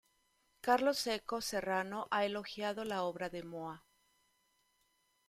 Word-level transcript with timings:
Carlos 0.61 0.97
Seco 0.97 1.41
Serrano 1.41 2.07
ha 2.09 2.25
elogiado 2.25 2.83
la 2.85 3.03
obra 3.03 3.29
de 3.29 3.43
Moa. 3.51 3.85